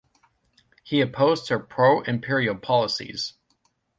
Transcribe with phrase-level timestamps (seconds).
[0.81, 3.33] He opposed her pro-Imperial policies.